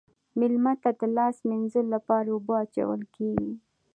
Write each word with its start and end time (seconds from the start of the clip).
میلمه 0.37 0.73
ته 0.83 0.89
د 0.99 1.01
لاس 1.17 1.35
مینځلو 1.49 1.91
لپاره 1.95 2.27
اوبه 2.31 2.53
اچول 2.63 3.01
کیږي. 3.15 3.51